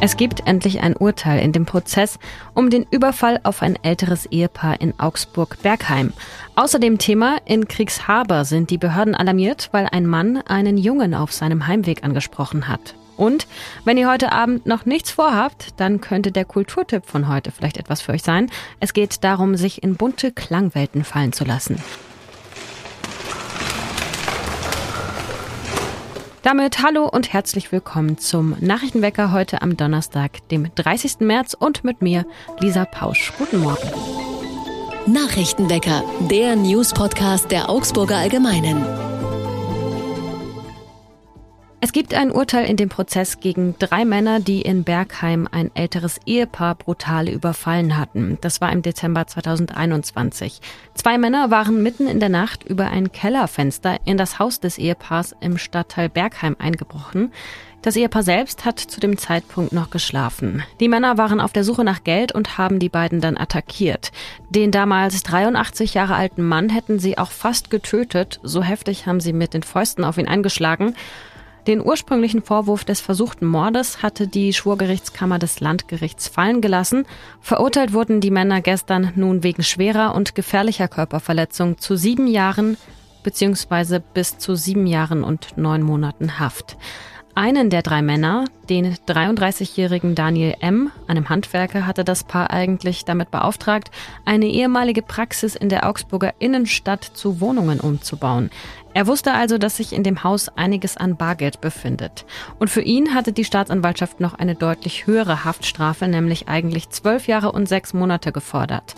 [0.00, 2.20] Es gibt endlich ein Urteil in dem Prozess
[2.54, 6.12] um den Überfall auf ein älteres Ehepaar in Augsburg-Bergheim.
[6.54, 11.66] Außerdem Thema, in Kriegshaber sind die Behörden alarmiert, weil ein Mann einen Jungen auf seinem
[11.66, 12.94] Heimweg angesprochen hat.
[13.16, 13.48] Und
[13.84, 18.00] wenn ihr heute Abend noch nichts vorhabt, dann könnte der Kulturtipp von heute vielleicht etwas
[18.00, 18.48] für euch sein.
[18.78, 21.82] Es geht darum, sich in bunte Klangwelten fallen zu lassen.
[26.48, 31.20] Damit hallo und herzlich willkommen zum Nachrichtenwecker heute am Donnerstag, dem 30.
[31.20, 32.24] März und mit mir,
[32.58, 33.34] Lisa Pausch.
[33.36, 33.86] Guten Morgen.
[35.04, 39.07] Nachrichtenwecker, der News-Podcast der Augsburger Allgemeinen.
[41.80, 46.18] Es gibt ein Urteil in dem Prozess gegen drei Männer, die in Bergheim ein älteres
[46.26, 48.36] Ehepaar brutal überfallen hatten.
[48.40, 50.60] Das war im Dezember 2021.
[50.94, 55.36] Zwei Männer waren mitten in der Nacht über ein Kellerfenster in das Haus des Ehepaars
[55.40, 57.32] im Stadtteil Bergheim eingebrochen.
[57.80, 60.64] Das Ehepaar selbst hat zu dem Zeitpunkt noch geschlafen.
[60.80, 64.10] Die Männer waren auf der Suche nach Geld und haben die beiden dann attackiert.
[64.50, 68.40] Den damals 83 Jahre alten Mann hätten sie auch fast getötet.
[68.42, 70.96] So heftig haben sie mit den Fäusten auf ihn eingeschlagen.
[71.68, 77.04] Den ursprünglichen Vorwurf des versuchten Mordes hatte die Schwurgerichtskammer des Landgerichts fallen gelassen.
[77.42, 82.78] Verurteilt wurden die Männer gestern nun wegen schwerer und gefährlicher Körperverletzung zu sieben Jahren
[83.22, 84.00] bzw.
[84.14, 86.78] bis zu sieben Jahren und neun Monaten Haft.
[87.38, 93.30] Einen der drei Männer, den 33-jährigen Daniel M., einem Handwerker, hatte das Paar eigentlich damit
[93.30, 93.92] beauftragt,
[94.24, 98.50] eine ehemalige Praxis in der Augsburger Innenstadt zu Wohnungen umzubauen.
[98.92, 102.24] Er wusste also, dass sich in dem Haus einiges an Bargeld befindet.
[102.58, 107.52] Und für ihn hatte die Staatsanwaltschaft noch eine deutlich höhere Haftstrafe, nämlich eigentlich zwölf Jahre
[107.52, 108.96] und sechs Monate gefordert.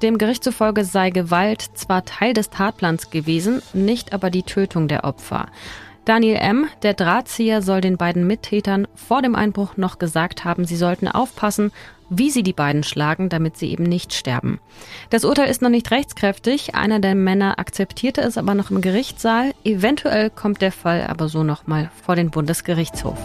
[0.00, 5.04] Dem Gericht zufolge sei Gewalt zwar Teil des Tatplans gewesen, nicht aber die Tötung der
[5.04, 5.48] Opfer.
[6.04, 10.76] Daniel M., der Drahtzieher, soll den beiden Mittätern vor dem Einbruch noch gesagt haben, sie
[10.76, 11.72] sollten aufpassen,
[12.10, 14.60] wie sie die beiden schlagen, damit sie eben nicht sterben.
[15.08, 16.74] Das Urteil ist noch nicht rechtskräftig.
[16.74, 19.52] Einer der Männer akzeptierte es aber noch im Gerichtssaal.
[19.64, 23.18] Eventuell kommt der Fall aber so nochmal vor den Bundesgerichtshof.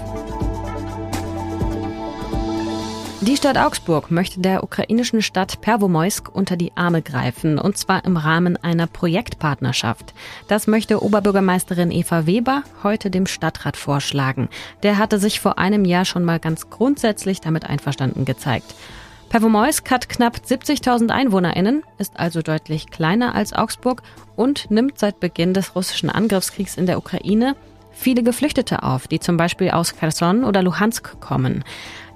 [3.29, 8.17] Die Stadt Augsburg möchte der ukrainischen Stadt Pervomoisk unter die Arme greifen, und zwar im
[8.17, 10.15] Rahmen einer Projektpartnerschaft.
[10.47, 14.49] Das möchte Oberbürgermeisterin Eva Weber heute dem Stadtrat vorschlagen.
[14.81, 18.73] Der hatte sich vor einem Jahr schon mal ganz grundsätzlich damit einverstanden gezeigt.
[19.29, 24.01] Pervomoisk hat knapp 70.000 EinwohnerInnen, ist also deutlich kleiner als Augsburg
[24.37, 27.55] und nimmt seit Beginn des russischen Angriffskriegs in der Ukraine
[27.99, 31.63] viele Geflüchtete auf, die zum Beispiel aus Kherson oder Luhansk kommen.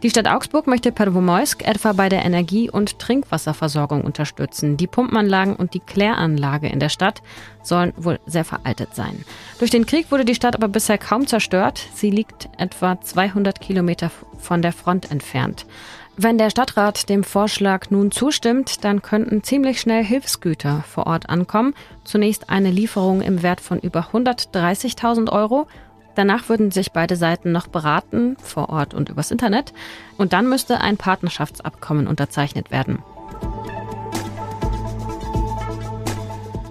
[0.02, 4.76] Die Stadt Augsburg möchte Pervomoisk etwa bei der Energie- und Trinkwasserversorgung unterstützen.
[4.76, 7.22] Die Pumpenanlagen und die Kläranlage in der Stadt
[7.62, 9.24] sollen wohl sehr veraltet sein.
[9.60, 11.88] Durch den Krieg wurde die Stadt aber bisher kaum zerstört.
[11.94, 15.66] Sie liegt etwa 200 Kilometer von der Front entfernt.
[16.16, 21.74] Wenn der Stadtrat dem Vorschlag nun zustimmt, dann könnten ziemlich schnell Hilfsgüter vor Ort ankommen.
[22.04, 25.68] Zunächst eine Lieferung im Wert von über 130.000 Euro
[26.16, 29.74] Danach würden sich beide Seiten noch beraten, vor Ort und übers Internet.
[30.18, 33.00] Und dann müsste ein Partnerschaftsabkommen unterzeichnet werden.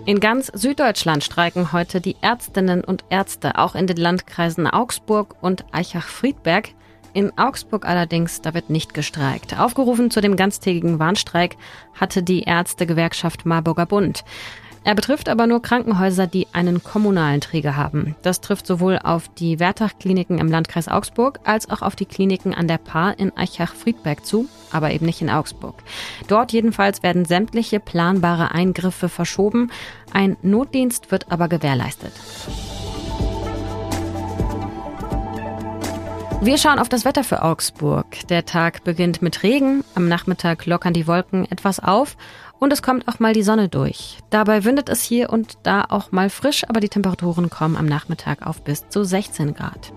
[0.04, 5.64] In ganz Süddeutschland streiken heute die Ärztinnen und Ärzte, auch in den Landkreisen Augsburg und
[5.72, 6.70] Eichach-Friedberg.
[7.14, 9.58] In Augsburg allerdings, da wird nicht gestreikt.
[9.58, 11.56] Aufgerufen zu dem ganztägigen Warnstreik
[11.94, 14.24] hatte die Ärztegewerkschaft Marburger Bund.
[14.84, 18.16] Er betrifft aber nur Krankenhäuser, die einen kommunalen Träger haben.
[18.22, 22.66] Das trifft sowohl auf die Wertach-Kliniken im Landkreis Augsburg als auch auf die Kliniken an
[22.66, 25.76] der Paar in Eichach-Friedberg zu, aber eben nicht in Augsburg.
[26.26, 29.70] Dort jedenfalls werden sämtliche planbare Eingriffe verschoben.
[30.12, 32.12] Ein Notdienst wird aber gewährleistet.
[36.44, 38.26] Wir schauen auf das Wetter für Augsburg.
[38.28, 42.16] Der Tag beginnt mit Regen, am Nachmittag lockern die Wolken etwas auf
[42.58, 44.18] und es kommt auch mal die Sonne durch.
[44.30, 48.44] Dabei windet es hier und da auch mal frisch, aber die Temperaturen kommen am Nachmittag
[48.44, 49.92] auf bis zu 16 Grad.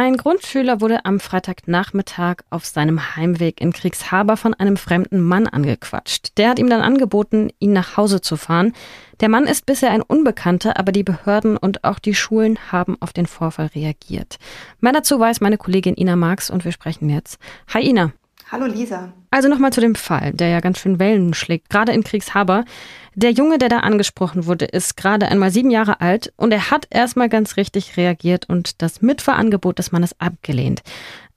[0.00, 6.38] Ein Grundschüler wurde am Freitagnachmittag auf seinem Heimweg in Kriegshaber von einem fremden Mann angequatscht.
[6.38, 8.74] Der hat ihm dann angeboten, ihn nach Hause zu fahren.
[9.18, 13.12] Der Mann ist bisher ein Unbekannter, aber die Behörden und auch die Schulen haben auf
[13.12, 14.38] den Vorfall reagiert.
[14.78, 17.40] Mehr dazu weiß meine Kollegin Ina Marx und wir sprechen jetzt.
[17.74, 18.12] Hi Ina.
[18.50, 19.12] Hallo Lisa.
[19.30, 22.64] Also nochmal zu dem Fall, der ja ganz schön Wellen schlägt, gerade in Kriegshaber.
[23.14, 26.86] Der Junge, der da angesprochen wurde, ist gerade einmal sieben Jahre alt und er hat
[26.88, 30.82] erstmal ganz richtig reagiert und das Mitfahrangebot des Mannes abgelehnt.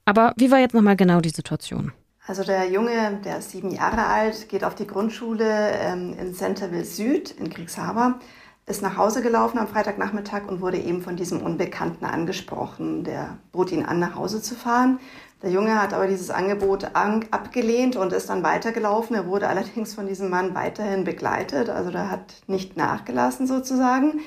[0.05, 1.91] Aber wie war jetzt nochmal genau die Situation?
[2.27, 6.85] Also der Junge, der ist sieben Jahre alt, geht auf die Grundschule ähm, in Centerville
[6.85, 8.19] Süd in Kriegshaber
[8.67, 13.03] ist nach Hause gelaufen am Freitagnachmittag und wurde eben von diesem Unbekannten angesprochen.
[13.03, 14.99] Der bot ihn an, nach Hause zu fahren.
[15.43, 19.15] Der Junge hat aber dieses Angebot abgelehnt und ist dann weitergelaufen.
[19.15, 24.19] Er wurde allerdings von diesem Mann weiterhin begleitet, also der hat nicht nachgelassen sozusagen.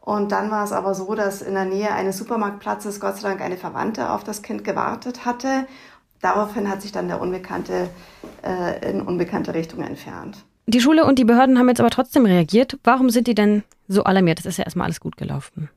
[0.00, 3.40] Und dann war es aber so, dass in der Nähe eines Supermarktplatzes Gott sei Dank
[3.40, 5.66] eine Verwandte auf das Kind gewartet hatte.
[6.20, 7.88] Daraufhin hat sich dann der Unbekannte
[8.44, 10.44] äh, in unbekannte Richtung entfernt.
[10.66, 12.78] Die Schule und die Behörden haben jetzt aber trotzdem reagiert.
[12.84, 14.38] Warum sind die denn so alarmiert?
[14.38, 15.68] Das ist ja erstmal alles gut gelaufen.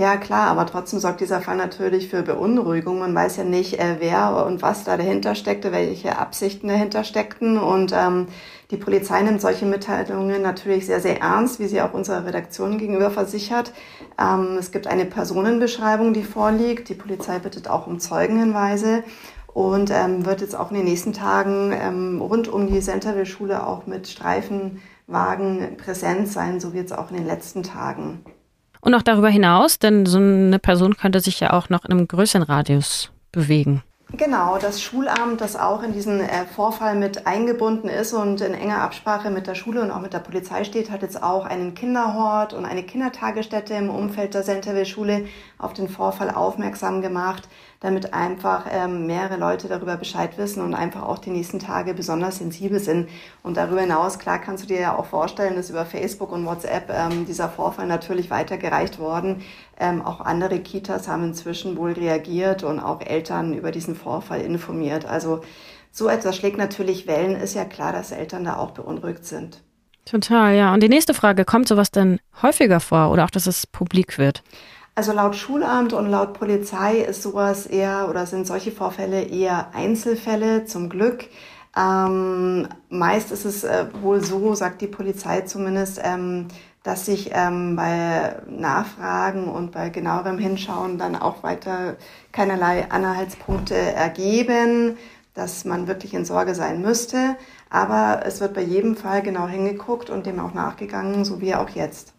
[0.00, 3.00] Ja, klar, aber trotzdem sorgt dieser Fall natürlich für Beunruhigung.
[3.00, 7.58] Man weiß ja nicht, äh, wer und was da dahinter steckte, welche Absichten dahinter steckten.
[7.58, 8.28] Und ähm,
[8.70, 13.10] die Polizei nimmt solche Mitteilungen natürlich sehr, sehr ernst, wie sie auch unserer Redaktion gegenüber
[13.10, 13.74] versichert.
[14.18, 16.88] Ähm, es gibt eine Personenbeschreibung, die vorliegt.
[16.88, 19.04] Die Polizei bittet auch um Zeugenhinweise
[19.48, 23.86] und ähm, wird jetzt auch in den nächsten Tagen ähm, rund um die Centerville-Schule auch
[23.86, 28.24] mit Streifenwagen präsent sein, so wie jetzt auch in den letzten Tagen.
[28.80, 32.08] Und auch darüber hinaus, denn so eine Person könnte sich ja auch noch in einem
[32.08, 33.82] größeren Radius bewegen.
[34.16, 38.82] Genau, das Schulamt, das auch in diesen äh, Vorfall mit eingebunden ist und in enger
[38.82, 42.52] Absprache mit der Schule und auch mit der Polizei steht, hat jetzt auch einen Kinderhort
[42.52, 45.26] und eine Kindertagesstätte im Umfeld der Centerville-Schule
[45.58, 47.48] auf den Vorfall aufmerksam gemacht
[47.80, 52.36] damit einfach ähm, mehrere Leute darüber Bescheid wissen und einfach auch die nächsten Tage besonders
[52.36, 53.08] sensibel sind.
[53.42, 56.90] Und darüber hinaus, klar kannst du dir ja auch vorstellen, dass über Facebook und WhatsApp
[56.90, 59.42] ähm, dieser Vorfall natürlich weitergereicht worden.
[59.80, 65.06] Ähm, auch andere Kitas haben inzwischen wohl reagiert und auch Eltern über diesen Vorfall informiert.
[65.06, 65.40] Also
[65.90, 69.62] so etwas schlägt natürlich Wellen, ist ja klar, dass Eltern da auch beunruhigt sind.
[70.04, 70.74] Total, ja.
[70.74, 74.42] Und die nächste Frage, kommt sowas denn häufiger vor oder auch, dass es publik wird?
[74.94, 80.66] Also laut Schulamt und laut Polizei ist sowas eher oder sind solche Vorfälle eher Einzelfälle
[80.66, 81.26] zum Glück.
[81.76, 86.48] Ähm, meist ist es äh, wohl so, sagt die Polizei zumindest, ähm,
[86.82, 91.96] dass sich ähm, bei Nachfragen und bei genauerem Hinschauen dann auch weiter
[92.32, 94.96] keinerlei Anhaltspunkte ergeben,
[95.34, 97.36] dass man wirklich in Sorge sein müsste.
[97.68, 101.68] Aber es wird bei jedem Fall genau hingeguckt und dem auch nachgegangen, so wie auch
[101.70, 102.14] jetzt.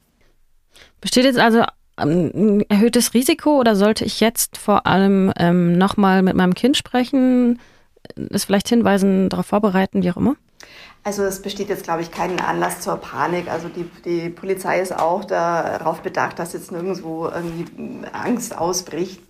[1.02, 1.64] Besteht jetzt also
[1.98, 6.78] ein ähm, erhöhtes Risiko oder sollte ich jetzt vor allem ähm, nochmal mit meinem Kind
[6.78, 7.60] sprechen,
[8.30, 10.36] es vielleicht hinweisen, darauf vorbereiten, wie auch immer?
[11.04, 13.50] Also es besteht jetzt, glaube ich, keinen Anlass zur Panik.
[13.50, 17.66] Also die, die Polizei ist auch darauf bedacht, dass jetzt nirgendwo irgendwie
[18.14, 19.22] Angst ausbricht.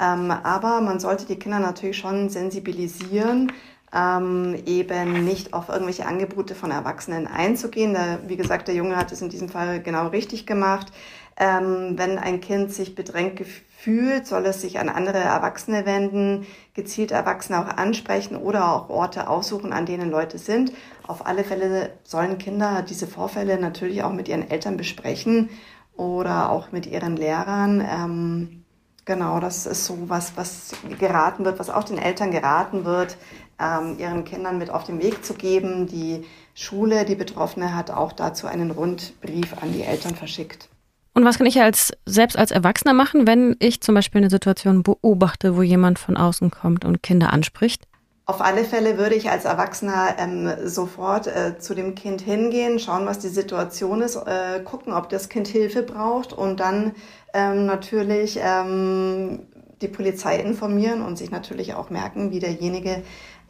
[0.00, 3.52] Ähm, aber man sollte die Kinder natürlich schon sensibilisieren,
[3.94, 7.94] ähm, eben nicht auf irgendwelche Angebote von Erwachsenen einzugehen.
[7.94, 10.88] Da, wie gesagt, der Junge hat es in diesem Fall genau richtig gemacht.
[11.36, 13.36] Ähm, wenn ein Kind sich bedrängt
[13.84, 19.28] fühlt, soll es sich an andere Erwachsene wenden, gezielt Erwachsene auch ansprechen oder auch Orte
[19.28, 20.72] aussuchen, an denen Leute sind.
[21.06, 25.50] Auf alle Fälle sollen Kinder diese Vorfälle natürlich auch mit ihren Eltern besprechen
[25.96, 27.86] oder auch mit ihren Lehrern.
[27.86, 28.64] Ähm,
[29.04, 33.18] genau, das ist so was, was geraten wird, was auch den Eltern geraten wird,
[33.60, 35.88] ähm, ihren Kindern mit auf den Weg zu geben.
[35.88, 40.70] Die Schule, die Betroffene, hat auch dazu einen Rundbrief an die Eltern verschickt.
[41.14, 44.82] Und was kann ich als selbst als Erwachsener machen, wenn ich zum Beispiel eine Situation
[44.82, 47.84] beobachte, wo jemand von außen kommt und Kinder anspricht?
[48.26, 53.06] Auf alle Fälle würde ich als Erwachsener ähm, sofort äh, zu dem Kind hingehen, schauen,
[53.06, 56.92] was die Situation ist, äh, gucken, ob das Kind Hilfe braucht und dann
[57.34, 59.46] ähm, natürlich ähm,
[59.82, 63.02] die Polizei informieren und sich natürlich auch merken, wie derjenige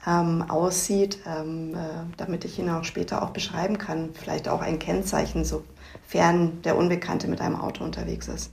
[0.07, 1.79] ähm, aussieht, ähm, äh,
[2.17, 4.11] damit ich ihn auch später auch beschreiben kann.
[4.15, 8.53] Vielleicht auch ein Kennzeichen, sofern der Unbekannte mit einem Auto unterwegs ist.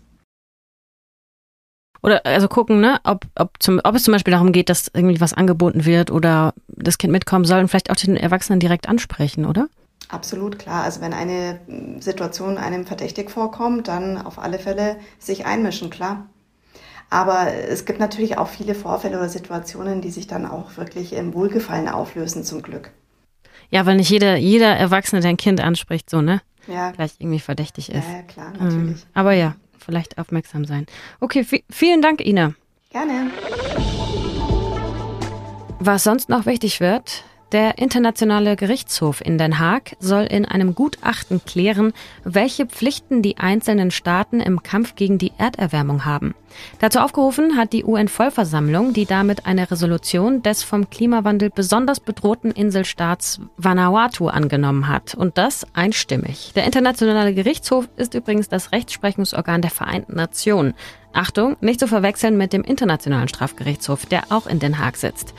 [2.03, 5.21] Oder also gucken, ne, ob, ob, zum, ob es zum Beispiel darum geht, dass irgendwie
[5.21, 9.45] was angeboten wird oder das Kind mitkommen soll und vielleicht auch den Erwachsenen direkt ansprechen,
[9.45, 9.67] oder?
[10.09, 10.83] Absolut klar.
[10.83, 11.59] Also wenn eine
[11.99, 16.25] Situation einem verdächtig vorkommt, dann auf alle Fälle sich einmischen, klar.
[17.11, 21.33] Aber es gibt natürlich auch viele Vorfälle oder Situationen, die sich dann auch wirklich im
[21.33, 22.89] Wohlgefallen auflösen, zum Glück.
[23.69, 26.41] Ja, weil nicht jeder, jeder Erwachsene dein Kind anspricht, so, ne?
[26.67, 26.91] Ja.
[26.91, 28.07] Gleich irgendwie verdächtig ist.
[28.07, 29.01] Ja, klar, natürlich.
[29.01, 30.85] Ähm, aber ja, vielleicht aufmerksam sein.
[31.19, 32.53] Okay, vielen Dank, Ina.
[32.91, 33.29] Gerne.
[35.79, 41.43] Was sonst noch wichtig wird, der Internationale Gerichtshof in Den Haag soll in einem Gutachten
[41.45, 41.93] klären,
[42.23, 46.33] welche Pflichten die einzelnen Staaten im Kampf gegen die Erderwärmung haben.
[46.79, 53.39] Dazu aufgerufen hat die UN-Vollversammlung, die damit eine Resolution des vom Klimawandel besonders bedrohten Inselstaats
[53.57, 55.15] Vanuatu angenommen hat.
[55.15, 56.51] Und das einstimmig.
[56.55, 60.73] Der Internationale Gerichtshof ist übrigens das Rechtsprechungsorgan der Vereinten Nationen.
[61.13, 65.33] Achtung, nicht zu verwechseln mit dem Internationalen Strafgerichtshof, der auch in Den Haag sitzt.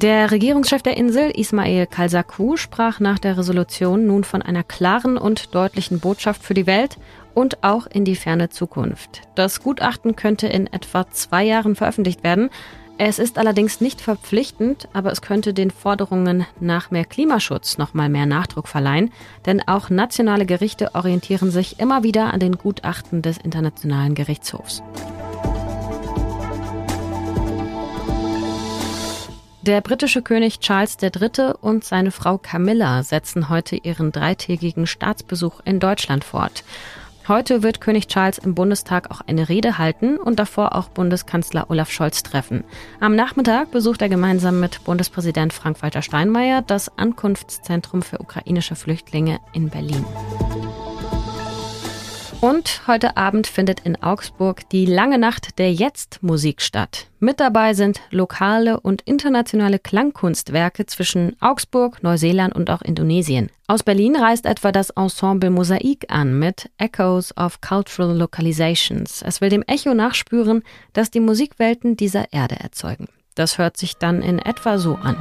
[0.00, 5.56] Der Regierungschef der Insel, Ismail Kalsakou, sprach nach der Resolution nun von einer klaren und
[5.56, 6.98] deutlichen Botschaft für die Welt
[7.34, 9.22] und auch in die ferne Zukunft.
[9.34, 12.48] Das Gutachten könnte in etwa zwei Jahren veröffentlicht werden.
[12.96, 18.08] Es ist allerdings nicht verpflichtend, aber es könnte den Forderungen nach mehr Klimaschutz noch mal
[18.08, 19.10] mehr Nachdruck verleihen,
[19.46, 24.80] denn auch nationale Gerichte orientieren sich immer wieder an den Gutachten des Internationalen Gerichtshofs.
[29.68, 31.52] Der britische König Charles III.
[31.60, 36.64] und seine Frau Camilla setzen heute ihren dreitägigen Staatsbesuch in Deutschland fort.
[37.28, 41.90] Heute wird König Charles im Bundestag auch eine Rede halten und davor auch Bundeskanzler Olaf
[41.90, 42.64] Scholz treffen.
[42.98, 49.68] Am Nachmittag besucht er gemeinsam mit Bundespräsident Frank-Walter Steinmeier das Ankunftszentrum für ukrainische Flüchtlinge in
[49.68, 50.06] Berlin.
[52.40, 57.08] Und heute Abend findet in Augsburg die lange Nacht der Jetzt-Musik statt.
[57.18, 63.50] Mit dabei sind lokale und internationale Klangkunstwerke zwischen Augsburg, Neuseeland und auch Indonesien.
[63.66, 69.20] Aus Berlin reist etwa das Ensemble Mosaik an mit Echoes of Cultural Localizations.
[69.22, 73.08] Es will dem Echo nachspüren, das die Musikwelten dieser Erde erzeugen.
[73.34, 75.16] Das hört sich dann in etwa so an.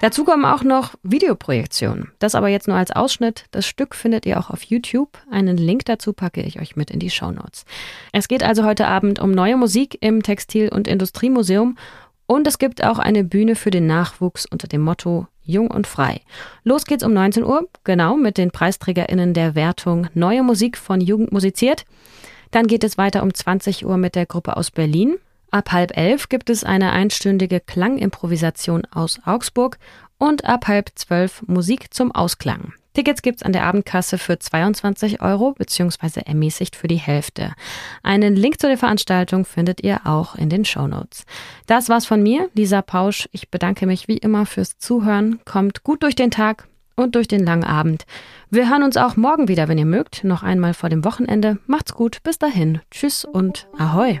[0.00, 2.10] Dazu kommen auch noch Videoprojektionen.
[2.18, 3.44] Das aber jetzt nur als Ausschnitt.
[3.50, 5.10] Das Stück findet ihr auch auf YouTube.
[5.30, 7.66] Einen Link dazu packe ich euch mit in die Show Notes.
[8.12, 11.76] Es geht also heute Abend um neue Musik im Textil- und Industriemuseum
[12.26, 16.22] und es gibt auch eine Bühne für den Nachwuchs unter dem Motto Jung und Frei.
[16.64, 21.30] Los geht's um 19 Uhr, genau mit den PreisträgerInnen der Wertung Neue Musik von Jugend
[21.30, 21.84] musiziert.
[22.52, 25.16] Dann geht es weiter um 20 Uhr mit der Gruppe aus Berlin.
[25.50, 29.78] Ab halb elf gibt es eine einstündige Klangimprovisation aus Augsburg
[30.18, 32.74] und ab halb zwölf Musik zum Ausklang.
[32.92, 36.22] Tickets gibt's an der Abendkasse für 22 Euro bzw.
[36.26, 37.52] ermäßigt für die Hälfte.
[38.02, 41.24] Einen Link zu der Veranstaltung findet ihr auch in den Show Notes.
[41.66, 43.28] Das war's von mir, Lisa Pausch.
[43.32, 45.40] Ich bedanke mich wie immer fürs Zuhören.
[45.44, 46.66] Kommt gut durch den Tag
[46.96, 48.06] und durch den langen Abend.
[48.50, 50.24] Wir hören uns auch morgen wieder, wenn ihr mögt.
[50.24, 51.58] Noch einmal vor dem Wochenende.
[51.66, 52.22] Macht's gut.
[52.24, 52.80] Bis dahin.
[52.90, 54.20] Tschüss und Ahoi.